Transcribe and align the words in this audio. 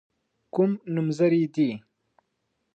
کوم 0.53 0.71
نومځري 0.93 1.43
دي. 1.55 1.69